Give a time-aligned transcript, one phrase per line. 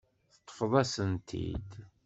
[0.35, 1.69] Teṭṭfeḍ-as-tent-id.